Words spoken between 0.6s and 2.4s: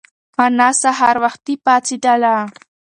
سهار وختي پاڅېدله.